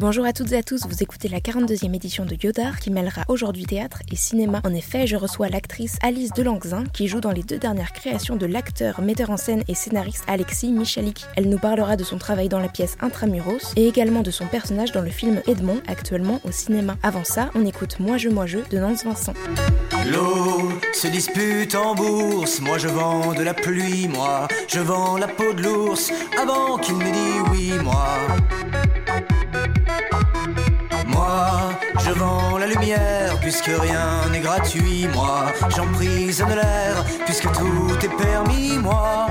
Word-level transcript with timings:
Bonjour 0.00 0.24
à 0.24 0.32
toutes 0.32 0.50
et 0.52 0.56
à 0.56 0.62
tous, 0.62 0.86
vous 0.88 1.02
écoutez 1.02 1.28
la 1.28 1.40
42e 1.40 1.94
édition 1.94 2.24
de 2.24 2.34
Yodar 2.42 2.80
qui 2.80 2.90
mêlera 2.90 3.20
aujourd'hui 3.28 3.66
théâtre 3.66 3.98
et 4.10 4.16
cinéma. 4.16 4.62
En 4.64 4.72
effet, 4.72 5.06
je 5.06 5.14
reçois 5.14 5.50
l'actrice 5.50 5.98
Alice 6.02 6.32
Delangzin 6.32 6.84
qui 6.90 7.06
joue 7.06 7.20
dans 7.20 7.32
les 7.32 7.42
deux 7.42 7.58
dernières 7.58 7.92
créations 7.92 8.36
de 8.36 8.46
l'acteur, 8.46 9.02
metteur 9.02 9.28
en 9.28 9.36
scène 9.36 9.62
et 9.68 9.74
scénariste 9.74 10.24
Alexis 10.26 10.72
Michalik. 10.72 11.26
Elle 11.36 11.50
nous 11.50 11.58
parlera 11.58 11.96
de 11.96 12.04
son 12.04 12.16
travail 12.16 12.48
dans 12.48 12.60
la 12.60 12.70
pièce 12.70 12.96
Intramuros 13.02 13.74
et 13.76 13.86
également 13.86 14.22
de 14.22 14.30
son 14.30 14.46
personnage 14.46 14.92
dans 14.92 15.02
le 15.02 15.10
film 15.10 15.42
Edmond, 15.46 15.82
actuellement 15.86 16.40
au 16.44 16.50
cinéma. 16.50 16.96
Avant 17.02 17.24
ça, 17.24 17.50
on 17.54 17.66
écoute 17.66 18.00
Moi 18.00 18.16
je, 18.16 18.30
moi 18.30 18.46
je 18.46 18.60
de 18.70 18.78
Nance 18.78 19.04
Vincent. 19.04 19.34
L'eau 20.10 20.80
se 20.94 21.08
dispute 21.08 21.74
en 21.74 21.94
bourse, 21.94 22.60
moi 22.62 22.78
je 22.78 22.88
vends 22.88 23.34
de 23.34 23.42
la 23.42 23.52
pluie, 23.52 24.08
moi 24.08 24.48
je 24.66 24.80
vends 24.80 25.18
la 25.18 25.28
peau 25.28 25.52
de 25.52 25.62
l'ours 25.62 26.10
avant 26.40 26.78
qu'il 26.78 26.96
m'ait 26.96 27.12
dit 27.12 27.50
oui. 27.52 27.72
Moi, 27.82 28.09
puisque 33.50 33.80
rien 33.82 34.28
n'est 34.30 34.38
gratuit. 34.38 35.08
Moi, 35.12 35.52
j'emprisonne 35.74 36.54
l'air 36.54 37.04
puisque 37.26 37.50
tout 37.50 37.98
est 38.00 38.16
permis. 38.24 38.78
Moi. 38.78 39.26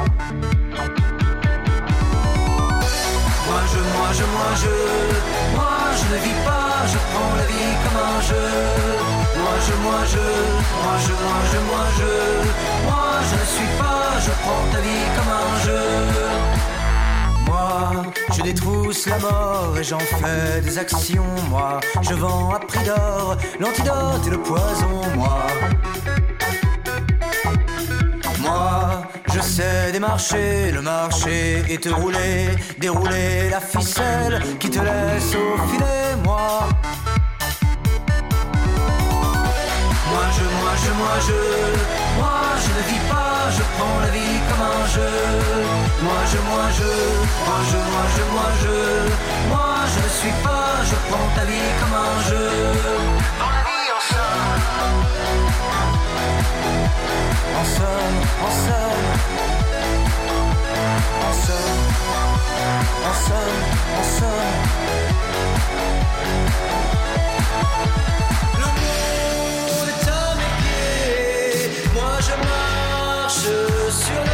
Moi 3.48 3.62
je, 3.72 3.80
moi 3.96 4.10
je, 4.18 4.26
moi 4.36 4.52
je, 4.62 4.74
moi 5.56 5.78
je 5.98 6.06
ne 6.14 6.18
vis 6.26 6.40
pas, 6.44 6.74
je 6.92 6.98
prends 7.10 7.34
la 7.40 7.46
vie 7.52 7.74
comme 7.84 8.00
un 8.12 8.20
jeu. 8.30 8.48
Moi 9.42 9.56
je, 9.66 9.74
moi 9.86 10.02
je, 10.14 10.26
moi 10.84 10.96
je, 11.06 11.14
moi 11.26 11.40
je, 11.52 11.58
moi 11.70 11.86
je, 11.98 12.12
moi 12.88 13.08
je 13.30 13.36
ne 13.42 13.46
suis 13.56 13.72
pas, 13.80 14.04
je 14.26 14.32
prends 14.44 14.66
ta 14.74 14.80
vie 14.82 15.08
comme 15.16 15.32
un 15.32 15.52
jeu. 15.66 16.29
Je 18.40 18.44
détrousse 18.46 19.06
la 19.06 19.20
mort 19.20 19.76
et 19.78 19.84
j'en 19.84 20.00
fais 20.00 20.62
des 20.62 20.78
actions. 20.78 21.26
Moi, 21.50 21.82
je 22.02 22.14
vends 22.14 22.54
à 22.54 22.60
prix 22.60 22.86
d'or 22.86 23.36
l'antidote 23.60 24.26
et 24.28 24.30
le 24.30 24.42
poison. 24.42 25.02
Moi, 25.14 25.48
moi, 28.40 29.02
je 29.34 29.42
sais 29.42 29.92
démarcher 29.92 30.72
le 30.72 30.82
marché 30.82 31.66
et 31.68 31.78
te 31.80 31.90
rouler, 31.90 32.48
dérouler 32.78 33.50
la 33.52 33.60
ficelle 33.60 34.42
qui 34.58 34.70
te 34.70 34.80
laisse 34.80 35.36
au 35.36 35.58
filet. 35.68 36.16
Moi, 36.24 36.70
moi 40.12 40.26
je, 40.36 40.44
moi 40.62 40.74
je, 40.82 40.92
moi 41.02 41.16
je, 41.28 42.20
moi 42.20 42.40
je 42.64 42.70
ne 42.70 42.84
vis 42.90 43.04
pas, 43.10 43.52
je 43.52 43.64
prends 43.76 44.00
la 44.00 44.10
vie 44.12 44.40
comme 44.48 44.62
un 44.62 44.88
jeu. 44.88 45.19
Moi 46.02 46.14
je, 46.32 46.38
moi 46.50 46.68
je, 46.78 46.92
moi 47.46 47.60
je, 47.70 47.78
moi 47.92 48.06
je, 48.16 48.24
moi 48.34 48.50
je, 48.62 48.76
moi 49.50 49.76
je 49.94 50.00
ne 50.00 50.10
suis 50.20 50.36
pas, 50.44 50.70
je 50.90 50.96
prends 51.10 51.30
ta 51.36 51.44
vie 51.44 51.72
comme 51.80 51.94
un 51.94 52.22
jeu. 52.30 52.50
Dans 53.40 53.52
la 53.56 53.62
vie 53.68 53.90
en 53.98 54.02
somme, 54.12 54.64
en 57.60 57.66
somme, 57.76 58.20
en 58.46 58.52
somme, 58.66 59.08
en 61.28 61.34
somme, 61.46 61.84
en 63.10 63.14
somme, 63.26 63.62
en 64.00 64.04
somme. 64.18 64.58
Le 68.62 68.68
monde 68.82 69.90
est 69.92 70.08
à 70.08 70.24
mes 70.40 70.52
pieds, 70.62 71.84
moi 71.94 72.14
je 72.22 72.36
marche 72.48 73.50
sur 73.92 74.29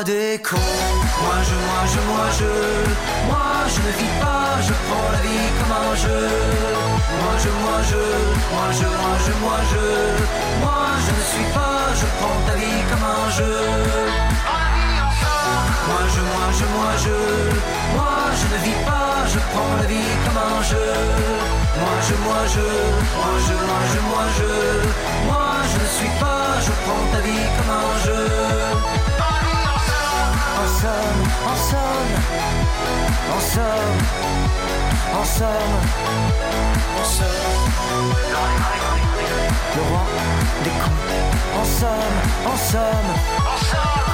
moi 0.00 1.36
je, 1.44 1.56
moi 1.68 1.82
je, 1.92 2.00
moi 2.08 2.26
je, 2.38 2.50
moi 3.28 3.68
je 3.68 3.80
ne 3.84 3.92
vis 3.98 4.14
pas, 4.18 4.56
je 4.66 4.72
prends 4.88 5.10
la 5.12 5.20
vie 5.20 5.48
comme 5.58 5.72
un 5.76 5.94
jeu. 5.94 6.24
Moi 7.20 7.34
je, 7.42 7.50
moi 7.60 7.78
je, 7.90 8.00
moi 8.50 8.68
je, 8.78 8.86
moi 9.00 9.14
je, 9.24 9.32
moi 9.44 9.58
je, 9.70 9.84
moi 10.64 10.86
je 11.04 11.10
ne 11.18 11.24
suis 11.30 11.48
pas, 11.52 11.92
je 12.00 12.06
prends 12.16 12.40
ta 12.46 12.54
vie 12.54 12.80
comme 12.88 13.04
un 13.04 13.30
jeu. 13.30 13.56
Moi 15.88 16.02
je, 16.14 16.20
moi 16.32 16.46
je, 16.58 16.64
moi 16.76 16.92
je, 17.04 17.16
moi 17.94 18.16
je 18.38 18.46
ne 18.54 18.58
vis 18.64 18.80
pas, 18.86 19.16
je 19.32 19.38
prends 19.52 19.74
la 19.80 19.86
vie 19.86 20.12
comme 20.24 20.40
un 20.48 20.62
jeu. 20.62 20.90
Moi 21.80 21.96
je, 22.06 22.14
moi 22.24 22.40
je, 22.54 22.66
moi 23.20 23.32
je, 23.46 23.54
moi 23.68 23.80
je, 23.90 23.98
moi 24.08 24.24
je, 24.38 24.50
moi 25.28 25.52
je 25.70 25.78
ne 25.84 25.88
suis 25.98 26.12
pas, 26.18 26.56
je 26.64 26.72
prends 26.84 27.04
ta 27.12 27.20
vie 27.20 27.46
comme 27.56 27.70
un 27.84 28.04
jeu. 28.04 28.69
En 30.70 30.76
somme, 30.76 31.22
en 31.50 31.56
somme, 33.40 33.96
en 35.12 35.24
somme, 35.24 35.80
en 36.98 37.04
somme. 37.04 37.50
Le 39.74 39.82
roi 39.82 40.06
des 40.62 40.70
cons. 40.70 41.60
En 41.60 41.64
somme, 41.64 42.18
en 42.46 42.56
somme, 42.56 43.10
en 43.38 43.58
somme. 43.64 44.09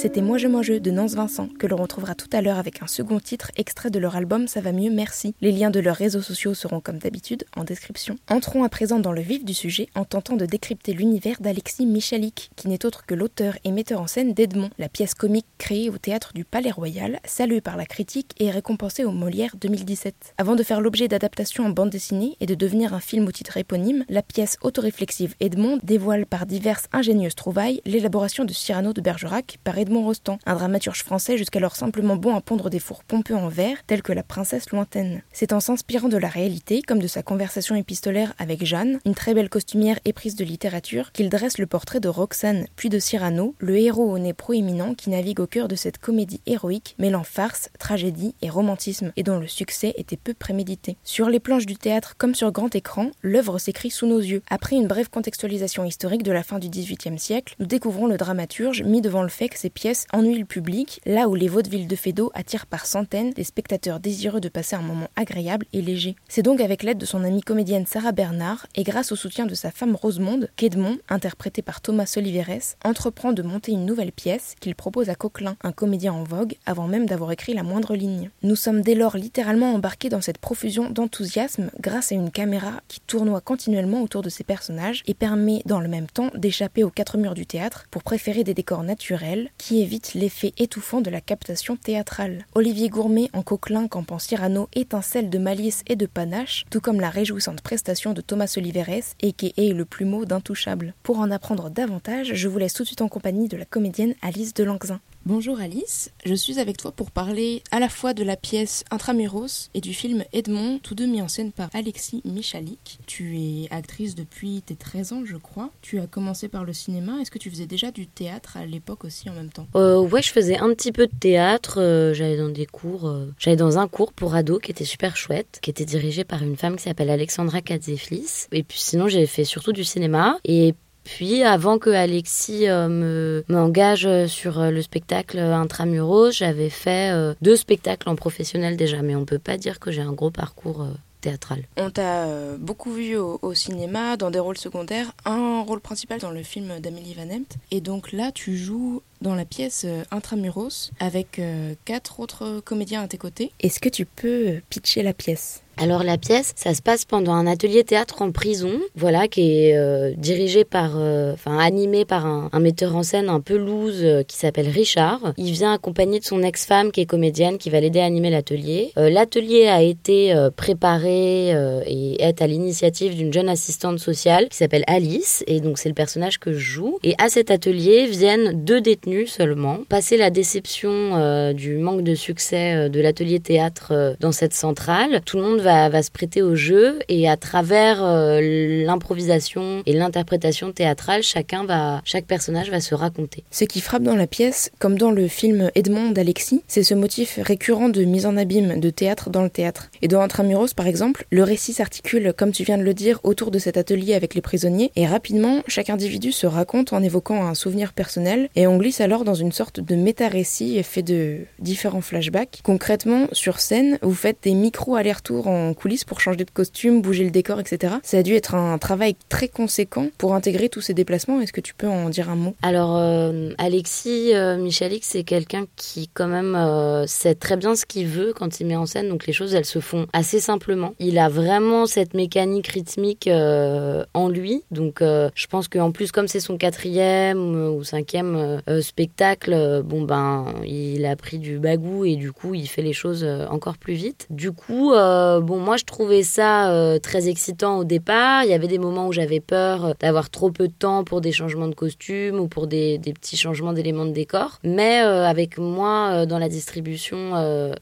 C'était 0.00 0.22
Moi 0.22 0.38
je 0.38 0.46
moi 0.46 0.62
je 0.62 0.74
de 0.74 0.92
Nance 0.92 1.14
Vincent, 1.14 1.48
que 1.58 1.66
l'on 1.66 1.76
retrouvera 1.76 2.14
tout 2.14 2.28
à 2.32 2.40
l'heure 2.40 2.58
avec 2.58 2.84
un 2.84 2.86
second 2.86 3.18
titre 3.18 3.50
extrait 3.56 3.90
de 3.90 3.98
leur 3.98 4.14
album 4.14 4.46
Ça 4.46 4.60
va 4.60 4.70
mieux, 4.70 4.92
merci. 4.92 5.34
Les 5.40 5.50
liens 5.50 5.70
de 5.70 5.80
leurs 5.80 5.96
réseaux 5.96 6.22
sociaux 6.22 6.54
seront 6.54 6.80
comme 6.80 6.98
d'habitude 6.98 7.42
en 7.56 7.64
description. 7.64 8.16
Entrons 8.28 8.62
à 8.62 8.68
présent 8.68 9.00
dans 9.00 9.10
le 9.10 9.22
vif 9.22 9.44
du 9.44 9.54
sujet 9.54 9.88
en 9.96 10.04
tentant 10.04 10.36
de 10.36 10.46
décrypter 10.46 10.92
l'univers 10.92 11.40
d'Alexis 11.40 11.84
Michalik, 11.84 12.52
qui 12.54 12.68
n'est 12.68 12.86
autre 12.86 13.06
que 13.06 13.14
l'auteur 13.16 13.58
et 13.64 13.72
metteur 13.72 14.00
en 14.00 14.06
scène 14.06 14.34
d'Edmond, 14.34 14.70
la 14.78 14.88
pièce 14.88 15.14
comique 15.14 15.46
créée 15.58 15.90
au 15.90 15.98
théâtre 15.98 16.30
du 16.32 16.44
Palais 16.44 16.70
Royal, 16.70 17.18
saluée 17.24 17.60
par 17.60 17.76
la 17.76 17.84
critique 17.84 18.36
et 18.38 18.52
récompensée 18.52 19.04
au 19.04 19.10
Molière 19.10 19.56
2017. 19.60 20.34
Avant 20.38 20.54
de 20.54 20.62
faire 20.62 20.80
l'objet 20.80 21.08
d'adaptations 21.08 21.66
en 21.66 21.70
bande 21.70 21.90
dessinée 21.90 22.36
et 22.38 22.46
de 22.46 22.54
devenir 22.54 22.94
un 22.94 23.00
film 23.00 23.26
au 23.26 23.32
titre 23.32 23.56
éponyme, 23.56 24.04
la 24.08 24.22
pièce 24.22 24.58
autoréflexive 24.62 25.34
Edmond 25.40 25.80
dévoile 25.82 26.24
par 26.24 26.46
diverses 26.46 26.86
ingénieuses 26.92 27.34
trouvailles 27.34 27.80
l'élaboration 27.84 28.44
de 28.44 28.52
Cyrano 28.52 28.92
de 28.92 29.00
Bergerac 29.00 29.58
par 29.64 29.76
Edmond 29.76 29.87
Rostand, 29.96 30.38
un 30.46 30.54
dramaturge 30.54 31.02
français 31.02 31.36
jusqu'alors 31.38 31.76
simplement 31.76 32.16
bon 32.16 32.34
à 32.34 32.40
pondre 32.40 32.70
des 32.70 32.78
fours 32.78 33.04
pompeux 33.04 33.34
en 33.34 33.48
verre, 33.48 33.84
tels 33.86 34.02
que 34.02 34.12
la 34.12 34.22
princesse 34.22 34.70
lointaine. 34.70 35.22
C'est 35.32 35.52
en 35.52 35.60
s'inspirant 35.60 36.08
de 36.08 36.16
la 36.16 36.28
réalité, 36.28 36.82
comme 36.82 37.00
de 37.00 37.06
sa 37.06 37.22
conversation 37.22 37.74
épistolaire 37.74 38.34
avec 38.38 38.64
Jeanne, 38.64 38.98
une 39.04 39.14
très 39.14 39.34
belle 39.34 39.48
costumière 39.48 39.98
éprise 40.04 40.36
de 40.36 40.44
littérature, 40.44 41.12
qu'il 41.12 41.30
dresse 41.30 41.58
le 41.58 41.66
portrait 41.66 42.00
de 42.00 42.08
Roxane, 42.08 42.66
puis 42.76 42.88
de 42.88 42.98
Cyrano, 42.98 43.54
le 43.58 43.78
héros 43.78 44.10
au 44.10 44.18
nez 44.18 44.32
proéminent 44.32 44.94
qui 44.94 45.10
navigue 45.10 45.40
au 45.40 45.46
cœur 45.46 45.68
de 45.68 45.76
cette 45.76 45.98
comédie 45.98 46.40
héroïque, 46.46 46.94
mêlant 46.98 47.24
farce, 47.24 47.70
tragédie 47.78 48.34
et 48.42 48.50
romantisme, 48.50 49.12
et 49.16 49.22
dont 49.22 49.38
le 49.38 49.46
succès 49.46 49.94
était 49.96 50.16
peu 50.16 50.34
prémédité. 50.34 50.96
Sur 51.04 51.28
les 51.28 51.40
planches 51.40 51.66
du 51.66 51.76
théâtre 51.76 52.14
comme 52.18 52.34
sur 52.34 52.52
grand 52.52 52.74
écran, 52.74 53.10
l'œuvre 53.22 53.58
s'écrit 53.58 53.90
sous 53.90 54.06
nos 54.06 54.20
yeux. 54.20 54.42
Après 54.50 54.76
une 54.76 54.86
brève 54.86 55.10
contextualisation 55.10 55.84
historique 55.84 56.22
de 56.22 56.32
la 56.32 56.42
fin 56.42 56.58
du 56.58 56.68
XVIIIe 56.68 57.18
siècle, 57.18 57.54
nous 57.58 57.66
découvrons 57.66 58.06
le 58.06 58.16
dramaturge 58.16 58.82
mis 58.82 59.00
devant 59.00 59.22
le 59.22 59.28
fait 59.28 59.48
que 59.48 59.58
ses 59.58 59.70
pièces 59.78 60.08
ennuient 60.12 60.40
le 60.40 60.44
public, 60.44 61.00
là 61.06 61.28
où 61.28 61.36
les 61.36 61.46
vaudevilles 61.46 61.86
de 61.86 61.94
Fédot 61.94 62.32
attirent 62.34 62.66
par 62.66 62.84
centaines 62.84 63.30
des 63.30 63.44
spectateurs 63.44 64.00
désireux 64.00 64.40
de 64.40 64.48
passer 64.48 64.74
un 64.74 64.82
moment 64.82 65.06
agréable 65.14 65.66
et 65.72 65.80
léger. 65.80 66.16
C'est 66.28 66.42
donc 66.42 66.60
avec 66.60 66.82
l'aide 66.82 66.98
de 66.98 67.06
son 67.06 67.22
amie 67.22 67.42
comédienne 67.42 67.86
Sarah 67.86 68.10
Bernard 68.10 68.66
et 68.74 68.82
grâce 68.82 69.12
au 69.12 69.16
soutien 69.16 69.46
de 69.46 69.54
sa 69.54 69.70
femme 69.70 69.94
Rosemonde 69.94 70.50
qu'Edmond, 70.56 70.98
interprété 71.08 71.62
par 71.62 71.80
Thomas 71.80 72.12
Oliveres, 72.16 72.74
entreprend 72.84 73.32
de 73.32 73.42
monter 73.42 73.70
une 73.70 73.86
nouvelle 73.86 74.10
pièce 74.10 74.56
qu'il 74.58 74.74
propose 74.74 75.10
à 75.10 75.14
Coquelin, 75.14 75.56
un 75.62 75.70
comédien 75.70 76.12
en 76.12 76.24
vogue, 76.24 76.56
avant 76.66 76.88
même 76.88 77.06
d'avoir 77.06 77.30
écrit 77.30 77.54
la 77.54 77.62
moindre 77.62 77.94
ligne. 77.94 78.30
Nous 78.42 78.56
sommes 78.56 78.82
dès 78.82 78.96
lors 78.96 79.16
littéralement 79.16 79.72
embarqués 79.74 80.08
dans 80.08 80.20
cette 80.20 80.38
profusion 80.38 80.90
d'enthousiasme 80.90 81.70
grâce 81.78 82.10
à 82.10 82.16
une 82.16 82.32
caméra 82.32 82.80
qui 82.88 82.98
tournoie 83.00 83.40
continuellement 83.40 84.02
autour 84.02 84.22
de 84.22 84.28
ses 84.28 84.42
personnages 84.42 85.04
et 85.06 85.14
permet 85.14 85.62
dans 85.66 85.80
le 85.80 85.88
même 85.88 86.08
temps 86.08 86.30
d'échapper 86.34 86.82
aux 86.82 86.90
quatre 86.90 87.16
murs 87.16 87.34
du 87.34 87.46
théâtre 87.46 87.86
pour 87.92 88.02
préférer 88.02 88.42
des 88.42 88.54
décors 88.54 88.82
naturels 88.82 89.50
qui 89.56 89.67
évitent 89.76 90.14
l'effet 90.14 90.52
étouffant 90.56 91.00
de 91.00 91.10
la 91.10 91.20
captation 91.20 91.76
théâtrale. 91.76 92.46
Olivier 92.54 92.88
Gourmet 92.88 93.30
en 93.32 93.42
Coquelin 93.42 93.88
quand 93.88 94.10
en 94.10 94.18
Cyrano 94.18 94.68
étincelle 94.74 95.30
de 95.30 95.38
malice 95.38 95.82
et 95.86 95.96
de 95.96 96.06
panache, 96.06 96.64
tout 96.70 96.80
comme 96.80 97.00
la 97.00 97.10
réjouissante 97.10 97.60
prestation 97.60 98.14
de 98.14 98.20
Thomas 98.20 98.52
Oliveres 98.56 99.14
et 99.20 99.32
qui 99.32 99.52
est 99.56 99.74
le 99.74 99.84
plumeau 99.84 100.24
d'intouchable. 100.24 100.94
Pour 101.02 101.18
en 101.18 101.30
apprendre 101.30 101.70
davantage, 101.70 102.32
je 102.34 102.48
vous 102.48 102.58
laisse 102.58 102.72
tout 102.72 102.82
de 102.82 102.88
suite 102.88 103.02
en 103.02 103.08
compagnie 103.08 103.48
de 103.48 103.56
la 103.56 103.64
comédienne 103.64 104.14
Alice 104.22 104.54
Delangzin. 104.54 105.00
Bonjour 105.26 105.60
Alice, 105.60 106.10
je 106.24 106.32
suis 106.32 106.58
avec 106.58 106.78
toi 106.78 106.90
pour 106.90 107.10
parler 107.10 107.62
à 107.70 107.80
la 107.80 107.90
fois 107.90 108.14
de 108.14 108.24
la 108.24 108.34
pièce 108.34 108.82
Intramuros 108.90 109.68
et 109.74 109.82
du 109.82 109.92
film 109.92 110.24
Edmond, 110.32 110.78
tous 110.82 110.94
deux 110.94 111.04
mis 111.06 111.20
en 111.20 111.28
scène 111.28 111.52
par 111.52 111.68
Alexis 111.74 112.22
Michalik. 112.24 112.98
Tu 113.06 113.38
es 113.38 113.68
actrice 113.70 114.14
depuis 114.14 114.62
tes 114.62 114.74
13 114.74 115.12
ans, 115.12 115.22
je 115.26 115.36
crois. 115.36 115.70
Tu 115.82 115.98
as 116.00 116.06
commencé 116.06 116.48
par 116.48 116.64
le 116.64 116.72
cinéma. 116.72 117.18
Est-ce 117.20 117.30
que 117.30 117.38
tu 117.38 117.50
faisais 117.50 117.66
déjà 117.66 117.90
du 117.90 118.06
théâtre 118.06 118.56
à 118.56 118.64
l'époque 118.64 119.04
aussi 119.04 119.28
en 119.28 119.34
même 119.34 119.50
temps? 119.50 119.66
Euh, 119.76 119.98
Ouais, 120.00 120.22
je 120.22 120.30
faisais 120.30 120.56
un 120.56 120.72
petit 120.72 120.92
peu 120.92 121.06
de 121.06 121.14
théâtre. 121.14 121.78
Euh, 121.78 122.14
j'allais 122.14 122.38
dans 122.38 122.48
des 122.48 122.64
cours. 122.64 123.06
Euh, 123.06 123.26
j'allais 123.38 123.56
dans 123.58 123.76
un 123.76 123.86
cours 123.86 124.14
pour 124.14 124.34
ados 124.34 124.62
qui 124.62 124.70
était 124.70 124.84
super 124.86 125.14
chouette, 125.18 125.58
qui 125.60 125.68
était 125.68 125.84
dirigé 125.84 126.24
par 126.24 126.42
une 126.42 126.56
femme 126.56 126.76
qui 126.76 126.84
s'appelle 126.84 127.10
Alexandra 127.10 127.60
Katzeflis. 127.60 128.46
Et 128.52 128.62
puis 128.62 128.78
sinon, 128.78 129.08
j'ai 129.08 129.26
fait 129.26 129.44
surtout 129.44 129.72
du 129.72 129.84
cinéma. 129.84 130.38
Et 130.46 130.74
puis, 131.08 131.42
avant 131.42 131.78
que 131.78 131.88
Alexis 131.88 132.68
euh, 132.68 132.86
me 132.86 133.42
m'engage 133.48 134.04
euh, 134.04 134.26
sur 134.26 134.60
euh, 134.60 134.70
le 134.70 134.82
spectacle 134.82 135.38
Intramuros, 135.38 136.32
j'avais 136.32 136.68
fait 136.68 137.10
deux 137.40 137.56
spectacles 137.56 138.10
en 138.10 138.14
professionnel 138.14 138.76
déjà, 138.76 139.00
mais 139.00 139.16
on 139.16 139.24
peut 139.24 139.38
pas 139.38 139.56
dire 139.56 139.80
que 139.80 139.90
j'ai 139.90 140.02
un 140.02 140.12
gros 140.12 140.30
parcours 140.30 140.86
théâtral. 141.22 141.62
On 141.78 141.90
t'a 141.90 142.26
beaucoup 142.58 142.92
vu 142.92 143.16
au, 143.16 143.54
cinéma, 143.54 144.18
dans 144.18 144.30
des 144.30 144.38
rôles 144.38 144.58
secondaires, 144.58 145.12
un 145.24 145.62
rôle 145.62 145.80
principal 145.80 146.20
dans 146.20 146.30
le 146.30 146.42
film 146.42 146.78
d'Amélie 146.78 147.14
Van 147.14 147.34
Empt. 147.34 147.56
Et 147.70 147.80
donc 147.80 148.12
là, 148.12 148.30
tu 148.30 148.58
joues 148.58 149.02
dans 149.20 149.34
la 149.34 149.44
pièce 149.44 149.86
Intramuros 150.10 150.90
avec 151.00 151.40
quatre 151.84 152.20
autres 152.20 152.60
comédiens 152.64 153.02
à 153.02 153.08
tes 153.08 153.18
côtés. 153.18 153.52
Est-ce 153.60 153.80
que 153.80 153.88
tu 153.88 154.04
peux 154.04 154.60
pitcher 154.70 155.02
la 155.02 155.12
pièce? 155.12 155.62
Alors 155.80 156.02
la 156.02 156.18
pièce, 156.18 156.54
ça 156.56 156.74
se 156.74 156.82
passe 156.82 157.04
pendant 157.04 157.34
un 157.34 157.46
atelier 157.46 157.84
théâtre 157.84 158.22
en 158.22 158.32
prison, 158.32 158.80
voilà, 158.96 159.28
qui 159.28 159.42
est 159.42 159.76
euh, 159.76 160.12
dirigé 160.16 160.64
par, 160.64 160.94
euh, 160.96 161.34
enfin 161.34 161.56
animé 161.58 162.04
par 162.04 162.26
un, 162.26 162.50
metteur 162.58 162.96
en 162.96 163.04
scène 163.04 163.28
un 163.28 163.38
peu 163.38 163.56
loose 163.56 164.00
euh, 164.02 164.24
qui 164.24 164.36
s'appelle 164.36 164.68
Richard. 164.68 165.34
Il 165.36 165.52
vient 165.52 165.72
accompagné 165.72 166.18
de 166.18 166.24
son 166.24 166.42
ex-femme 166.42 166.90
qui 166.90 167.00
est 167.00 167.06
comédienne, 167.06 167.58
qui 167.58 167.70
va 167.70 167.78
l'aider 167.78 168.00
à 168.00 168.06
animer 168.06 168.30
l'atelier. 168.30 168.90
l'atelier 168.96 169.68
a 169.68 169.82
été 169.82 170.34
préparé 170.56 171.50
et 171.86 172.22
est 172.22 172.42
à 172.42 172.46
l'initiative 172.46 173.14
d'une 173.14 173.32
jeune 173.32 173.48
assistante 173.48 173.98
sociale 174.00 174.48
qui 174.48 174.56
s'appelle 174.56 174.84
Alice, 174.88 175.44
et 175.46 175.60
donc 175.60 175.78
c'est 175.78 175.88
le 175.88 175.94
personnage 175.94 176.38
que 176.38 176.52
je 176.52 176.58
joue. 176.58 176.98
Et 177.04 177.14
à 177.18 177.28
cet 177.28 177.50
atelier 177.50 178.06
viennent 178.06 178.64
deux 178.64 178.80
détenus 178.80 179.07
seulement. 179.26 179.80
Passer 179.88 180.16
la 180.16 180.30
déception 180.30 181.52
du 181.52 181.78
manque 181.78 182.02
de 182.02 182.14
succès 182.14 182.88
de 182.88 183.00
l'atelier 183.00 183.40
théâtre 183.40 184.16
dans 184.20 184.32
cette 184.32 184.54
centrale, 184.54 185.20
tout 185.24 185.36
le 185.36 185.42
monde 185.42 185.60
va 185.60 185.78
va, 185.88 186.02
se 186.02 186.10
prêter 186.10 186.42
au 186.42 186.54
jeu 186.54 186.98
et 187.08 187.28
à 187.28 187.36
travers 187.36 188.02
euh, 188.02 188.84
l'improvisation 188.84 189.82
et 189.86 189.92
l'interprétation 189.92 190.72
théâtrale, 190.72 191.22
chacun 191.22 191.64
va, 191.64 192.00
chaque 192.04 192.26
personnage 192.26 192.70
va 192.70 192.80
se 192.80 192.94
raconter. 192.94 193.44
Ce 193.50 193.64
qui 193.64 193.80
frappe 193.80 194.02
dans 194.02 194.16
la 194.16 194.26
pièce, 194.26 194.70
comme 194.78 194.98
dans 194.98 195.10
le 195.10 195.28
film 195.28 195.70
Edmond 195.74 196.10
d'Alexis, 196.10 196.62
c'est 196.66 196.82
ce 196.82 196.94
motif 196.94 197.38
récurrent 197.42 197.88
de 197.88 198.04
mise 198.04 198.26
en 198.26 198.36
abîme 198.36 198.80
de 198.80 198.90
théâtre 198.90 199.30
dans 199.30 199.42
le 199.42 199.50
théâtre. 199.50 199.90
Et 200.02 200.08
dans 200.08 200.20
Intramuros, 200.20 200.74
par 200.74 200.86
exemple, 200.86 201.26
le 201.30 201.42
récit 201.42 201.72
s'articule, 201.72 202.32
comme 202.36 202.52
tu 202.52 202.64
viens 202.64 202.78
de 202.78 202.82
le 202.82 202.94
dire, 202.94 203.20
autour 203.22 203.50
de 203.50 203.58
cet 203.58 203.76
atelier 203.76 204.14
avec 204.14 204.34
les 204.34 204.40
prisonniers, 204.40 204.90
et 204.96 205.06
rapidement, 205.06 205.62
chaque 205.66 205.90
individu 205.90 206.32
se 206.32 206.46
raconte 206.46 206.92
en 206.92 207.02
évoquant 207.02 207.46
un 207.46 207.54
souvenir 207.54 207.92
personnel, 207.92 208.48
et 208.56 208.66
on 208.66 208.78
glisse 208.78 208.97
alors 209.00 209.24
dans 209.24 209.34
une 209.34 209.52
sorte 209.52 209.80
de 209.80 209.94
méta-récit 209.94 210.82
fait 210.82 211.02
de 211.02 211.40
différents 211.58 212.00
flashbacks. 212.00 212.60
Concrètement, 212.62 213.26
sur 213.32 213.60
scène, 213.60 213.98
vous 214.02 214.14
faites 214.14 214.38
des 214.42 214.54
micro-allers-retours 214.54 215.46
en 215.46 215.74
coulisses 215.74 216.04
pour 216.04 216.20
changer 216.20 216.44
de 216.44 216.50
costume, 216.50 217.02
bouger 217.02 217.24
le 217.24 217.30
décor, 217.30 217.60
etc. 217.60 217.94
Ça 218.02 218.18
a 218.18 218.22
dû 218.22 218.34
être 218.34 218.54
un 218.54 218.78
travail 218.78 219.16
très 219.28 219.48
conséquent 219.48 220.08
pour 220.18 220.34
intégrer 220.34 220.68
tous 220.68 220.80
ces 220.80 220.94
déplacements. 220.94 221.40
Est-ce 221.40 221.52
que 221.52 221.60
tu 221.60 221.74
peux 221.74 221.88
en 221.88 222.08
dire 222.08 222.30
un 222.30 222.36
mot? 222.36 222.54
Alors, 222.62 222.96
euh, 222.96 223.52
Alexis 223.58 224.34
euh, 224.34 224.56
Michalix, 224.56 225.00
c'est 225.02 225.24
quelqu'un 225.24 225.66
qui, 225.76 226.08
quand 226.12 226.28
même, 226.28 226.54
euh, 226.54 227.06
sait 227.06 227.34
très 227.34 227.56
bien 227.56 227.74
ce 227.74 227.86
qu'il 227.86 228.06
veut 228.06 228.32
quand 228.34 228.60
il 228.60 228.66
met 228.66 228.76
en 228.76 228.86
scène. 228.86 229.08
Donc, 229.08 229.26
les 229.26 229.32
choses, 229.32 229.54
elles 229.54 229.64
se 229.64 229.80
font 229.80 230.06
assez 230.12 230.40
simplement. 230.40 230.94
Il 230.98 231.18
a 231.18 231.28
vraiment 231.28 231.86
cette 231.86 232.14
mécanique 232.14 232.68
rythmique 232.68 233.28
en 233.28 234.28
lui. 234.28 234.62
Donc, 234.70 235.00
je 235.00 235.46
pense 235.48 235.68
qu'en 235.68 235.92
plus, 235.92 236.12
comme 236.12 236.28
c'est 236.28 236.40
son 236.40 236.56
quatrième 236.56 237.54
ou 237.70 237.84
cinquième 237.84 238.62
spectacle, 238.88 239.82
bon, 239.84 240.02
ben, 240.02 240.46
il 240.66 241.04
a 241.06 241.16
pris 241.16 241.38
du 241.38 241.58
bagou 241.58 242.04
et 242.04 242.16
du 242.16 242.32
coup, 242.32 242.54
il 242.54 242.66
fait 242.68 242.82
les 242.82 242.92
choses 242.92 243.24
encore 243.50 243.78
plus 243.78 243.94
vite. 243.94 244.26
Du 244.30 244.52
coup, 244.52 244.90
bon, 244.92 245.58
moi, 245.58 245.76
je 245.76 245.84
trouvais 245.84 246.22
ça 246.22 246.70
euh, 246.70 246.98
très 246.98 247.28
excitant 247.28 247.78
au 247.78 247.84
départ. 247.84 248.44
Il 248.44 248.50
y 248.50 248.54
avait 248.54 248.68
des 248.68 248.78
moments 248.78 249.08
où 249.08 249.12
j'avais 249.12 249.40
peur 249.40 249.84
euh, 249.84 249.92
d'avoir 250.00 250.30
trop 250.30 250.50
peu 250.50 250.68
de 250.68 250.72
temps 250.72 251.04
pour 251.04 251.20
des 251.20 251.32
changements 251.32 251.68
de 251.68 251.74
costumes 251.74 252.38
ou 252.38 252.48
pour 252.48 252.66
des, 252.66 252.98
petits 252.98 253.36
changements 253.36 253.72
d'éléments 253.72 254.06
de 254.06 254.12
décor. 254.12 254.58
Mais 254.64 255.02
euh, 255.02 255.24
avec 255.26 255.58
moi, 255.58 256.26
dans 256.26 256.38
la 256.38 256.48
distribution 256.48 257.32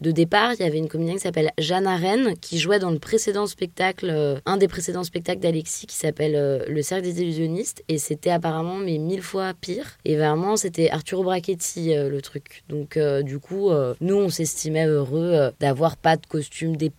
de 0.00 0.11
départ, 0.11 0.52
il 0.55 0.61
y 0.61 0.64
avait 0.64 0.79
une 0.79 0.88
comédienne 0.88 1.17
qui 1.17 1.23
s'appelle 1.23 1.50
Jeanne 1.59 1.87
Arène 1.87 2.35
qui 2.41 2.59
jouait 2.59 2.79
dans 2.79 2.91
le 2.91 2.99
précédent 2.99 3.47
spectacle, 3.47 4.41
un 4.44 4.56
des 4.56 4.69
précédents 4.69 5.05
spectacles 5.05 5.41
d'Alexis 5.41 5.87
qui 5.87 5.97
s'appelle 5.97 6.64
Le 6.69 6.82
Cercle 6.82 7.05
des 7.05 7.23
illusionnistes. 7.23 7.82
Et 7.88 7.99
c'était 7.99 8.31
apparemment 8.31 8.76
mais 8.76 8.99
mille 8.99 9.23
fois 9.23 9.52
pire. 9.61 9.99
Et 10.05 10.17
vraiment, 10.17 10.56
c'était 10.56 10.91
Arturo 10.96 11.22
Brachetti 11.22 11.94
le 11.94 12.20
truc. 12.20 12.64
Donc, 12.69 12.98
du 13.22 13.38
coup, 13.38 13.70
nous, 14.00 14.16
on 14.16 14.28
s'estimait 14.28 14.87
heureux 14.87 15.52
d'avoir 15.60 15.96
pas 15.96 16.16
de 16.16 16.26
costume 16.26 16.76
d'époque 16.76 16.96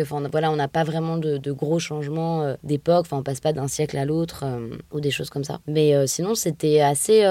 Enfin, 0.00 0.22
voilà, 0.30 0.50
on 0.50 0.56
n'a 0.56 0.68
pas 0.68 0.84
vraiment 0.84 1.16
de, 1.16 1.52
gros 1.52 1.78
changements 1.78 2.42
euh, 2.42 2.54
d'époque. 2.62 3.06
Enfin, 3.06 3.18
on 3.18 3.22
passe 3.22 3.40
pas 3.40 3.52
d'un 3.52 3.68
siècle 3.68 3.96
à 3.96 4.04
l'autre 4.04 4.44
euh, 4.44 4.76
ou 4.92 5.00
des 5.00 5.10
choses 5.10 5.30
comme 5.30 5.44
ça. 5.44 5.60
Mais 5.66 5.94
euh, 5.94 6.06
sinon, 6.06 6.34
c'était 6.34 6.80
assez 6.80 7.22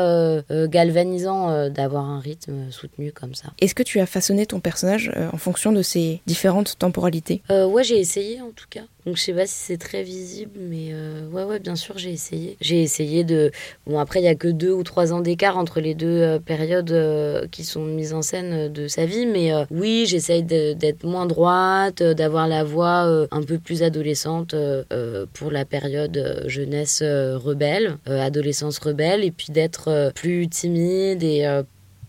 galvanisant 0.51 1.69
d'avoir 1.69 2.05
un 2.05 2.19
rythme 2.19 2.71
soutenu 2.71 3.11
comme 3.11 3.33
ça. 3.33 3.49
Est-ce 3.59 3.75
que 3.75 3.83
tu 3.83 3.99
as 3.99 4.05
façonné 4.05 4.45
ton 4.45 4.59
personnage 4.59 5.11
en 5.31 5.37
fonction 5.37 5.71
de 5.71 5.81
ces 5.81 6.21
différentes 6.25 6.77
temporalités? 6.77 7.41
Ouais, 7.49 7.83
j'ai 7.83 7.99
essayé 7.99 8.41
en 8.41 8.51
tout 8.51 8.65
cas. 8.69 8.81
Donc 9.05 9.17
je 9.17 9.21
sais 9.21 9.33
pas 9.33 9.47
si 9.47 9.55
c'est 9.55 9.77
très 9.77 10.03
visible, 10.03 10.59
mais 10.59 10.89
euh, 10.91 11.27
ouais, 11.29 11.43
ouais, 11.43 11.59
bien 11.59 11.75
sûr, 11.75 11.97
j'ai 11.97 12.11
essayé. 12.11 12.55
J'ai 12.61 12.83
essayé 12.83 13.23
de. 13.23 13.51
Bon, 13.87 13.97
après, 13.97 14.19
il 14.19 14.25
y 14.25 14.27
a 14.27 14.35
que 14.35 14.47
deux 14.47 14.71
ou 14.71 14.83
trois 14.83 15.11
ans 15.11 15.21
d'écart 15.21 15.57
entre 15.57 15.79
les 15.79 15.95
deux 15.95 16.21
euh, 16.21 16.39
périodes 16.39 16.91
euh, 16.91 17.47
qui 17.49 17.63
sont 17.63 17.83
mises 17.83 18.13
en 18.13 18.21
scène 18.21 18.71
de 18.71 18.87
sa 18.87 19.07
vie, 19.07 19.25
mais 19.25 19.51
oui, 19.71 20.05
j'essaye 20.05 20.43
d'être 20.43 21.03
moins 21.03 21.25
droite, 21.25 22.03
d'avoir 22.03 22.47
la 22.47 22.63
voix 22.63 23.27
un 23.31 23.41
peu 23.41 23.57
plus 23.57 23.83
adolescente 23.83 24.55
pour 25.33 25.51
la 25.51 25.65
période 25.65 26.43
jeunesse 26.47 27.01
rebelle, 27.01 27.97
adolescence 28.05 28.77
rebelle, 28.79 29.23
et 29.23 29.31
puis 29.31 29.47
d'être 29.51 30.11
plus 30.15 30.47
timide 30.47 31.23
et 31.23 31.45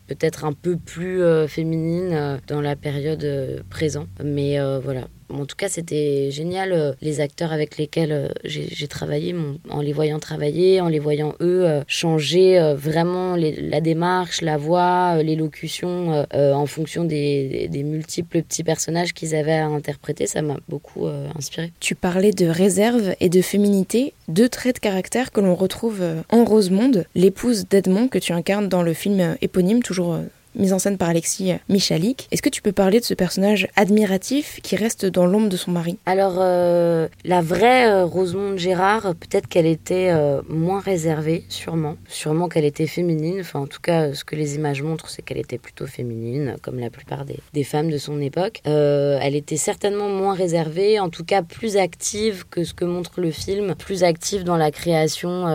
peut-être 0.08 0.44
un 0.44 0.52
peu 0.52 0.76
plus 0.76 1.22
féminine 1.48 2.40
dans 2.48 2.60
la 2.60 2.76
période 2.76 3.64
présente. 3.70 4.08
Mais 4.22 4.58
voilà, 4.80 5.08
en 5.32 5.46
tout 5.46 5.56
cas, 5.56 5.68
c'était 5.68 6.30
génial. 6.30 6.72
Euh, 6.72 6.92
les 7.00 7.20
acteurs 7.20 7.52
avec 7.52 7.78
lesquels 7.78 8.12
euh, 8.12 8.28
j'ai 8.44 8.88
travaillé, 8.88 9.34
en 9.70 9.80
les 9.80 9.92
voyant 9.92 10.18
travailler, 10.18 10.80
en 10.80 10.88
les 10.88 10.98
voyant 10.98 11.34
eux 11.40 11.64
euh, 11.64 11.82
changer 11.86 12.74
vraiment 12.76 13.36
la 13.36 13.80
démarche, 13.80 14.40
la 14.40 14.56
voix, 14.56 15.22
l'élocution 15.22 16.26
en 16.32 16.66
fonction 16.66 17.04
des, 17.04 17.68
multiples 17.84 18.42
petits 18.42 18.64
personnages 18.64 19.12
qu'ils 19.12 19.34
avaient 19.34 19.52
à 19.52 19.66
interpréter, 19.66 20.26
ça 20.26 20.42
m'a 20.42 20.58
beaucoup 20.68 21.06
inspiré. 21.36 21.72
Tu 21.80 21.94
parlais 21.94 22.32
de 22.32 22.46
réserve 22.46 23.14
et 23.20 23.28
de 23.28 23.42
féminité, 23.42 24.14
deux 24.28 24.48
traits 24.48 24.76
de 24.76 24.80
caractère 24.80 25.32
que 25.32 25.40
l'on 25.40 25.54
retrouve 25.54 26.02
en 26.30 26.44
Rosemonde, 26.44 27.06
l'épouse 27.14 27.66
d'Edmond 27.68 28.08
que 28.08 28.18
tu 28.18 28.32
incarnes 28.32 28.68
dans 28.68 28.82
le 28.82 28.94
film 28.94 29.36
éponyme, 29.40 29.82
toujours 29.82 30.18
mise 30.54 30.72
en 30.72 30.78
scène 30.78 30.98
par 30.98 31.08
Alexis 31.08 31.52
Michalik. 31.68 32.28
Est-ce 32.30 32.42
que 32.42 32.48
tu 32.48 32.62
peux 32.62 32.72
parler 32.72 33.00
de 33.00 33.04
ce 33.04 33.14
personnage 33.14 33.68
admiratif 33.76 34.60
qui 34.62 34.76
reste 34.76 35.06
dans 35.06 35.26
l'ombre 35.26 35.48
de 35.48 35.56
son 35.56 35.70
mari? 35.70 35.98
Alors, 36.06 36.36
euh, 36.38 37.08
la 37.24 37.40
vraie 37.40 37.88
euh, 37.88 38.04
Rosemonde 38.04 38.58
Gérard, 38.58 39.14
peut-être 39.14 39.48
qu'elle 39.48 39.66
était 39.66 40.10
euh, 40.10 40.42
moins 40.48 40.80
réservée, 40.80 41.44
sûrement. 41.48 41.96
Sûrement 42.08 42.48
qu'elle 42.48 42.64
était 42.64 42.86
féminine. 42.86 43.40
Enfin, 43.40 43.60
en 43.60 43.66
tout 43.66 43.80
cas, 43.80 44.14
ce 44.14 44.24
que 44.24 44.36
les 44.36 44.56
images 44.56 44.82
montrent, 44.82 45.08
c'est 45.08 45.22
qu'elle 45.22 45.38
était 45.38 45.58
plutôt 45.58 45.86
féminine, 45.86 46.56
comme 46.62 46.78
la 46.78 46.90
plupart 46.90 47.24
des, 47.24 47.64
femmes 47.64 47.90
de 47.90 47.98
son 47.98 48.20
époque. 48.20 48.60
elle 48.64 49.36
était 49.36 49.56
certainement 49.56 50.08
moins 50.08 50.34
réservée, 50.34 50.98
en 50.98 51.08
tout 51.08 51.24
cas 51.24 51.42
plus 51.42 51.76
active 51.76 52.44
que 52.50 52.64
ce 52.64 52.74
que 52.74 52.84
montre 52.84 53.20
le 53.20 53.30
film, 53.30 53.76
plus 53.76 54.02
active 54.02 54.42
dans 54.42 54.56
la 54.56 54.72
création 54.72 55.46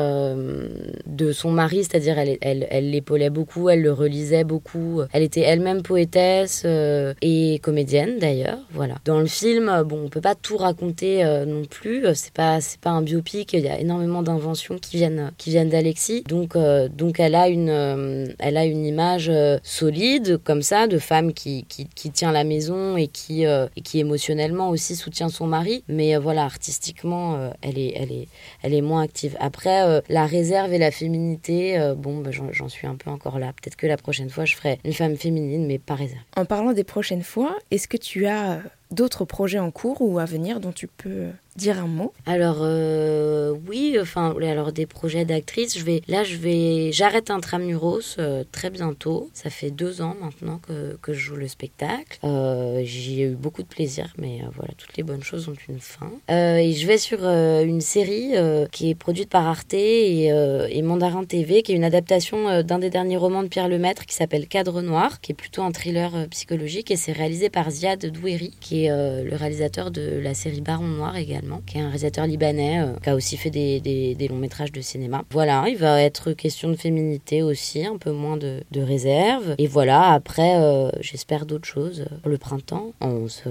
de 1.05 1.31
son 1.33 1.51
mari, 1.51 1.83
c'est-à-dire 1.83 2.17
elle 2.17 2.89
l'épaulait 2.91 3.29
beaucoup, 3.29 3.69
elle 3.69 3.81
le 3.81 3.91
relisait 3.91 4.45
beaucoup, 4.45 4.86
elle 5.13 5.23
était 5.23 5.41
elle-même 5.41 5.81
poétesse 5.81 6.65
et 6.65 7.59
comédienne 7.59 8.19
d'ailleurs. 8.19 8.59
Voilà. 8.71 8.95
Dans 9.05 9.19
le 9.19 9.27
film, 9.27 9.83
bon, 9.83 10.05
on 10.05 10.09
peut 10.09 10.21
pas 10.21 10.35
tout 10.35 10.57
raconter 10.57 11.23
non 11.47 11.63
plus. 11.65 12.05
C'est 12.15 12.33
pas 12.33 12.61
c'est 12.61 12.79
pas 12.79 12.91
un 12.91 13.01
biopic. 13.01 13.53
Il 13.53 13.61
y 13.61 13.69
a 13.69 13.79
énormément 13.79 14.23
d'inventions 14.23 14.77
qui 14.77 14.97
viennent 14.97 15.31
qui 15.37 15.49
viennent 15.51 15.69
d'Alexis. 15.69 16.23
Donc 16.27 16.57
donc 16.57 17.19
elle 17.19 17.35
a 17.35 17.47
une 17.47 18.35
elle 18.39 18.57
a 18.57 18.65
une 18.65 18.85
image 18.85 19.31
solide 19.63 20.37
comme 20.43 20.61
ça 20.61 20.87
de 20.87 20.97
femme 20.97 21.33
qui, 21.33 21.65
qui, 21.65 22.11
tient 22.11 22.31
la 22.31 22.43
maison 22.43 22.97
et 22.97 23.07
qui 23.07 23.45
qui 23.83 23.99
émotionnellement 23.99 24.69
aussi 24.69 24.95
soutient 24.95 25.29
son 25.29 25.47
mari. 25.47 25.83
Mais 25.87 26.17
voilà, 26.17 26.43
artistiquement, 26.43 27.51
elle 27.61 27.77
est 27.77 27.93
elle 27.95 28.11
est 28.11 28.27
elle 28.63 28.73
est 28.73 28.81
moins 28.81 29.01
active. 29.01 29.35
Après, 29.39 30.01
la 30.09 30.25
réserve 30.25 30.73
et 30.73 30.77
la 30.77 30.91
féminité, 30.91 31.93
bon, 31.97 32.19
bah, 32.19 32.31
j'en 32.31 32.69
suis 32.69 32.87
un 32.87 32.95
peu 32.95 33.09
encore 33.09 33.39
là. 33.39 33.47
Peut-être 33.47 33.75
que 33.75 33.87
la 33.87 33.97
prochaine 33.97 34.29
fois, 34.29 34.45
je 34.45 34.55
ferai 34.55 34.76
une 34.85 34.93
femme 34.93 35.15
féminine, 35.15 35.65
mais 35.65 35.79
pas 35.79 35.95
réserve. 35.95 36.21
En 36.35 36.45
parlant 36.45 36.73
des 36.73 36.83
prochaines 36.83 37.23
fois, 37.23 37.57
est-ce 37.71 37.87
que 37.87 37.97
tu 37.97 38.27
as 38.27 38.61
d'autres 38.91 39.25
projets 39.25 39.59
en 39.59 39.71
cours 39.71 40.01
ou 40.01 40.19
à 40.19 40.25
venir 40.25 40.59
dont 40.59 40.71
tu 40.71 40.87
peux 40.87 41.27
dire 41.57 41.79
un 41.79 41.87
mot? 41.87 42.13
Alors 42.25 42.59
euh, 42.61 43.53
oui, 43.67 43.97
enfin 43.99 44.35
alors 44.41 44.71
des 44.71 44.85
projets 44.85 45.25
d'actrice. 45.25 45.77
Je 45.77 45.83
vais 45.83 46.01
là, 46.07 46.23
je 46.23 46.37
vais 46.37 46.91
j'arrête 46.91 47.29
Intramuros 47.31 48.15
euh, 48.19 48.43
très 48.51 48.69
bientôt. 48.69 49.29
Ça 49.33 49.49
fait 49.49 49.71
deux 49.71 50.01
ans 50.01 50.15
maintenant 50.21 50.59
que, 50.65 50.97
que 51.01 51.13
je 51.13 51.19
joue 51.19 51.35
le 51.35 51.47
spectacle. 51.47 52.19
Euh, 52.23 52.81
J'y 52.83 53.21
ai 53.21 53.25
eu 53.25 53.35
beaucoup 53.35 53.63
de 53.63 53.67
plaisir, 53.67 54.13
mais 54.17 54.41
euh, 54.43 54.47
voilà, 54.55 54.73
toutes 54.77 54.95
les 54.95 55.03
bonnes 55.03 55.23
choses 55.23 55.49
ont 55.49 55.55
une 55.67 55.79
fin. 55.79 56.11
Euh, 56.29 56.57
et 56.57 56.73
je 56.73 56.87
vais 56.87 56.97
sur 56.97 57.25
une 57.27 57.81
série 57.81 58.33
qui 58.71 58.89
est 58.89 58.95
produite 58.95 59.29
par 59.29 59.47
Arte 59.47 59.73
et, 59.73 60.27
et, 60.27 60.81
Mandarin 60.81 61.25
TV, 61.25 61.63
qui 61.63 61.73
est 61.73 61.75
une 61.75 61.83
adaptation 61.83 62.61
d'un 62.61 62.79
des 62.79 62.89
derniers 62.89 63.17
romans 63.17 63.41
de 63.41 63.47
Pierre 63.47 63.67
Lemaître 63.67 64.05
qui 64.05 64.13
s'appelle 64.13 64.47
Cadre 64.47 64.81
Noir, 64.81 65.19
qui 65.19 65.31
est 65.31 65.35
plutôt 65.35 65.63
un 65.63 65.71
thriller 65.71 66.11
psychologique 66.29 66.91
et 66.91 66.95
c'est 66.95 67.11
réalisé 67.11 67.49
par 67.49 67.69
Ziad 67.71 68.05
Doueri, 68.05 68.51
qui 68.59 68.76
le 68.87 69.35
réalisateur 69.35 69.91
de 69.91 70.19
la 70.19 70.33
série 70.33 70.61
Baron 70.61 70.87
Noir 70.87 71.15
également 71.15 71.47
qui 71.65 71.77
est 71.77 71.81
un 71.81 71.85
réalisateur 71.85 72.25
libanais, 72.25 72.81
euh, 72.81 72.93
qui 73.01 73.09
a 73.09 73.15
aussi 73.15 73.37
fait 73.37 73.49
des, 73.49 73.79
des, 73.79 74.27
longs 74.27 74.37
métrages 74.37 74.71
de 74.71 74.81
cinéma. 74.81 75.23
Voilà, 75.31 75.65
il 75.67 75.77
va 75.77 76.01
être 76.01 76.33
question 76.33 76.69
de 76.69 76.75
féminité 76.75 77.43
aussi, 77.43 77.85
un 77.85 77.97
peu 77.97 78.11
moins 78.11 78.37
de, 78.37 78.63
de 78.71 78.81
réserve. 78.81 79.55
Et 79.57 79.67
voilà, 79.67 80.11
après, 80.11 80.57
euh, 80.57 80.89
j'espère 81.01 81.45
d'autres 81.45 81.67
choses 81.67 82.05
pour 82.21 82.31
le 82.31 82.37
printemps. 82.37 82.93
On 83.01 83.27
se 83.27 83.49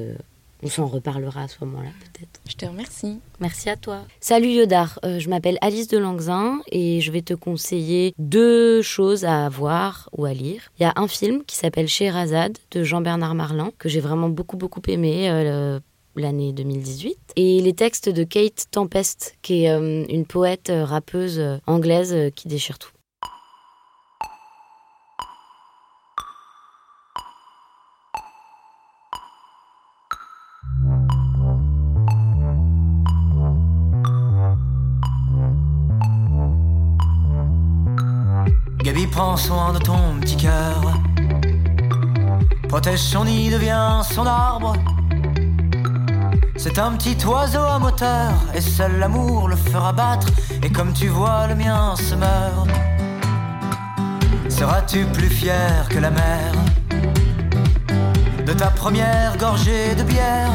on 0.66 0.68
s'en 0.68 0.86
reparlera 0.86 1.42
à 1.44 1.48
ce 1.48 1.64
moment-là, 1.64 1.90
peut-être. 2.00 2.40
Je 2.48 2.56
te 2.56 2.66
remercie. 2.66 3.20
Merci 3.40 3.70
à 3.70 3.76
toi. 3.76 4.02
Salut 4.20 4.48
Yodar, 4.48 4.98
euh, 5.04 5.18
je 5.18 5.28
m'appelle 5.30 5.58
Alice 5.60 5.88
de 5.88 5.98
Langzin 5.98 6.60
et 6.70 7.00
je 7.00 7.12
vais 7.12 7.22
te 7.22 7.34
conseiller 7.34 8.14
deux 8.18 8.82
choses 8.82 9.24
à 9.24 9.48
voir 9.48 10.08
ou 10.12 10.24
à 10.24 10.32
lire. 10.32 10.62
Il 10.78 10.82
y 10.82 10.86
a 10.86 10.92
un 10.96 11.08
film 11.08 11.44
qui 11.44 11.56
s'appelle 11.56 11.88
Sherazade 11.88 12.58
de 12.72 12.82
Jean-Bernard 12.82 13.34
Marlin, 13.34 13.70
que 13.78 13.88
j'ai 13.88 14.00
vraiment 14.00 14.28
beaucoup, 14.28 14.56
beaucoup 14.56 14.82
aimé 14.88 15.30
l'année 16.16 16.52
2018. 16.52 17.18
Et 17.36 17.60
les 17.60 17.72
textes 17.72 18.08
de 18.08 18.24
Kate 18.24 18.66
Tempest, 18.70 19.36
qui 19.42 19.64
est 19.64 19.70
euh, 19.70 20.04
une 20.08 20.26
poète 20.26 20.70
euh, 20.70 20.84
rappeuse 20.84 21.38
euh, 21.38 21.58
anglaise 21.66 22.32
qui 22.34 22.48
déchire 22.48 22.78
tout. 22.78 22.90
Gabi 39.16 39.22
prend 39.22 39.36
soin 39.36 39.72
de 39.72 39.78
ton 39.78 40.20
petit 40.20 40.36
cœur. 40.36 41.00
Protège 42.68 43.00
son 43.00 43.24
nid, 43.24 43.50
devient 43.50 44.02
son 44.02 44.26
arbre. 44.26 44.74
C'est 46.56 46.78
un 46.78 46.92
petit 46.92 47.16
oiseau 47.26 47.62
à 47.62 47.78
moteur, 47.78 48.32
et 48.54 48.60
seul 48.60 48.98
l'amour 48.98 49.48
le 49.48 49.56
fera 49.56 49.92
battre. 49.92 50.28
Et 50.62 50.70
comme 50.70 50.92
tu 50.92 51.08
vois, 51.08 51.46
le 51.46 51.54
mien 51.54 51.94
se 51.96 52.14
meurt. 52.14 52.68
Seras-tu 54.48 55.06
plus 55.06 55.30
fier 55.30 55.88
que 55.88 55.98
la 55.98 56.10
mer? 56.10 56.52
De 58.46 58.52
ta 58.52 58.66
première 58.66 59.36
gorgée 59.38 59.94
de 59.94 60.02
bière 60.02 60.52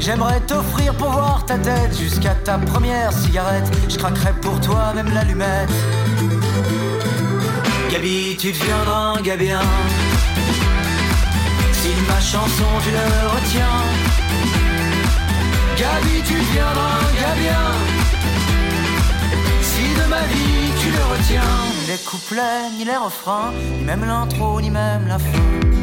J'aimerais 0.00 0.40
t'offrir 0.40 0.94
pour 0.94 1.10
voir 1.10 1.44
ta 1.46 1.58
tête 1.58 1.98
jusqu'à 1.98 2.34
ta 2.34 2.58
première 2.58 3.12
cigarette. 3.12 3.70
Je 3.88 3.98
craquerais 3.98 4.34
pour 4.40 4.60
toi 4.60 4.92
même 4.94 5.12
l'allumette. 5.12 5.70
Gabi, 7.90 8.36
tu 8.38 8.52
deviendras 8.52 9.18
un 9.18 9.20
gabien. 9.22 9.60
Si 11.72 11.90
ma 12.08 12.20
chanson 12.20 12.64
tu 12.82 12.90
le 12.90 13.28
retiens 13.34 13.78
Gabi 15.78 16.22
tu 16.26 16.34
deviendras 16.34 16.94
un 17.06 17.12
gabien 17.22 17.66
Si 19.62 19.82
de 19.94 20.08
ma 20.08 20.22
vie 20.22 20.72
tu 20.80 20.90
le 20.90 21.04
retiens 21.12 21.54
Ni 21.80 21.86
les 21.86 21.98
couplets, 21.98 22.70
ni 22.76 22.84
les 22.84 22.96
refrains 22.96 23.52
Ni 23.78 23.84
même 23.84 24.04
l'intro, 24.04 24.60
ni 24.60 24.70
même 24.70 25.06
la 25.06 25.18
fin 25.18 25.77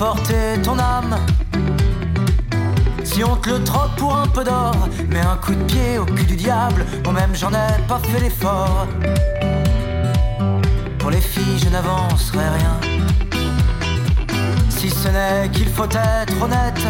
porter 0.00 0.58
ton 0.62 0.78
âme. 0.78 1.14
Si 3.04 3.22
on 3.22 3.36
te 3.36 3.50
le 3.50 3.62
troque 3.62 3.94
pour 3.98 4.16
un 4.16 4.26
peu 4.28 4.42
d'or, 4.42 4.88
mets 5.10 5.20
un 5.20 5.36
coup 5.36 5.54
de 5.54 5.62
pied 5.64 5.98
au 5.98 6.06
cul 6.06 6.24
du 6.24 6.36
diable. 6.36 6.86
Moi-même 7.04 7.34
j'en 7.34 7.50
ai 7.50 7.72
pas 7.86 8.00
fait 8.08 8.18
l'effort. 8.18 8.86
Pour 10.98 11.10
les 11.10 11.20
filles, 11.20 11.58
je 11.62 11.68
n'avancerai 11.68 12.48
rien. 12.60 12.76
Si 14.70 14.88
ce 14.88 15.08
n'est 15.08 15.50
qu'il 15.50 15.68
faut 15.68 15.84
être 15.84 16.42
honnête. 16.42 16.86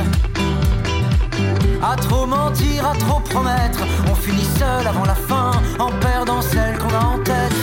À 1.83 1.97
trop 1.97 2.27
mentir, 2.27 2.87
à 2.87 2.95
trop 2.95 3.19
promettre, 3.19 3.81
on 4.09 4.15
finit 4.15 4.49
seul 4.57 4.87
avant 4.87 5.05
la 5.05 5.17
fin 5.17 5.51
en 5.81 5.91
perdant 6.07 6.43
celle 6.43 6.79
qu'on 6.79 6.95
a 6.95 7.05
en 7.17 7.19
tête. 7.19 7.59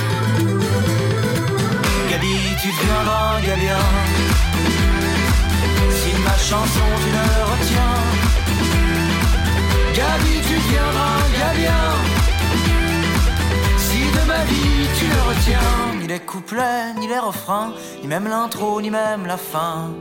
Gabi, 2.10 2.36
tu 2.62 2.68
deviendras 2.68 3.40
Gabien. 3.46 4.37
Ma 6.28 6.38
chanson 6.38 6.88
tu 7.04 7.10
le 7.18 7.28
retiens, 7.52 7.98
Gabi, 9.98 10.36
tu 10.48 10.56
deviendras 10.60 11.22
Gabien. 11.38 11.88
Si 13.78 14.02
de 14.16 14.28
ma 14.28 14.44
vie 14.44 14.88
tu 15.00 15.06
le 15.06 15.22
retiens, 15.30 16.00
ni 16.00 16.08
les 16.08 16.20
couplets, 16.20 16.94
ni 17.00 17.08
les 17.08 17.20
refrains, 17.20 17.72
ni 18.02 18.08
même 18.08 18.28
l'intro, 18.28 18.82
ni 18.82 18.90
même 18.90 19.26
la 19.26 19.38
fin. 19.38 19.92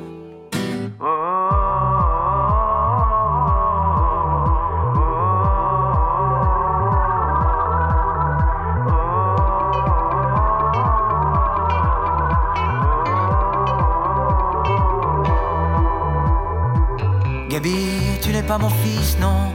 Pas 18.47 18.59
mon 18.59 18.71
fils, 18.71 19.17
non. 19.21 19.53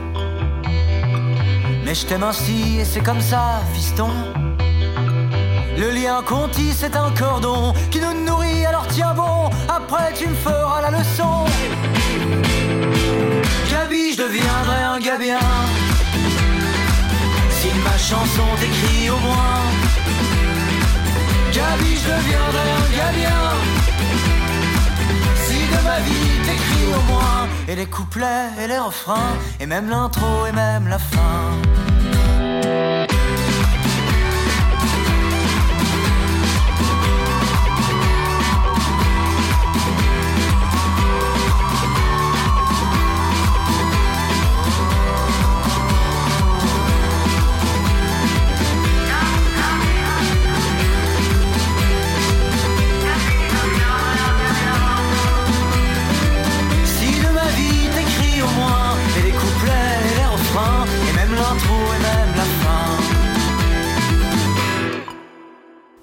Mais 1.84 1.94
je 1.94 2.06
t'aime 2.06 2.22
ainsi 2.22 2.78
et 2.80 2.84
c'est 2.84 3.00
comme 3.00 3.20
ça, 3.20 3.62
fiston. 3.72 4.10
Le 5.78 5.90
lien 5.90 6.22
qu'on 6.26 6.48
tisse 6.48 6.76
c'est 6.80 6.96
un 6.96 7.10
cordon 7.10 7.72
qui 7.90 8.00
nous 8.00 8.24
nourrit, 8.24 8.66
alors 8.66 8.86
tiens 8.88 9.14
bon, 9.14 9.50
après 9.68 10.12
tu 10.14 10.28
me 10.28 10.34
feras 10.34 10.82
la 10.82 10.90
leçon. 10.98 11.44
Gabi, 13.70 14.12
je 14.12 14.18
deviendrai 14.18 14.82
un 14.94 15.00
gabien. 15.00 15.46
Si 17.50 17.68
ma 17.84 17.96
chanson 17.96 18.46
t'écrit 18.60 19.10
au 19.10 19.18
moins. 19.18 19.62
Gabi, 21.52 21.96
je 21.96 22.08
deviendrai 22.14 22.68
un 22.82 22.88
gabien 22.98 23.42
au 26.00 27.12
moins. 27.12 27.48
Et 27.68 27.74
les 27.74 27.86
couplets 27.86 28.50
et 28.62 28.66
les 28.66 28.78
refrains. 28.78 29.36
Et 29.60 29.66
même 29.66 29.88
l'intro 29.88 30.46
et 30.46 30.52
même 30.52 30.88
la 30.88 30.98
fin 30.98 31.91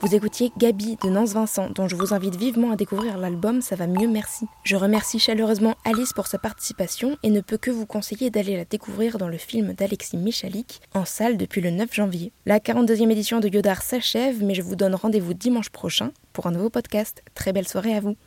Vous 0.09 0.15
écoutiez 0.15 0.51
Gabi 0.57 0.97
de 1.03 1.09
Nance 1.11 1.33
Vincent, 1.33 1.69
dont 1.69 1.87
je 1.87 1.95
vous 1.95 2.15
invite 2.15 2.35
vivement 2.35 2.71
à 2.71 2.75
découvrir 2.75 3.19
l'album 3.19 3.61
Ça 3.61 3.75
va 3.75 3.85
mieux, 3.85 4.07
merci. 4.07 4.47
Je 4.63 4.75
remercie 4.75 5.19
chaleureusement 5.19 5.75
Alice 5.85 6.13
pour 6.13 6.25
sa 6.25 6.39
participation 6.39 7.15
et 7.21 7.29
ne 7.29 7.41
peux 7.41 7.57
que 7.57 7.69
vous 7.69 7.85
conseiller 7.85 8.31
d'aller 8.31 8.57
la 8.57 8.65
découvrir 8.65 9.19
dans 9.19 9.27
le 9.27 9.37
film 9.37 9.73
d'Alexis 9.73 10.17
Michalik, 10.17 10.81
en 10.95 11.05
salle 11.05 11.37
depuis 11.37 11.61
le 11.61 11.69
9 11.69 11.93
janvier. 11.93 12.31
La 12.47 12.57
42e 12.57 13.11
édition 13.11 13.39
de 13.39 13.49
Yodar 13.49 13.83
s'achève, 13.83 14.43
mais 14.43 14.55
je 14.55 14.63
vous 14.63 14.75
donne 14.75 14.95
rendez-vous 14.95 15.35
dimanche 15.35 15.69
prochain 15.69 16.11
pour 16.33 16.47
un 16.47 16.51
nouveau 16.53 16.71
podcast. 16.71 17.21
Très 17.35 17.53
belle 17.53 17.67
soirée 17.67 17.95
à 17.95 17.99
vous. 17.99 18.15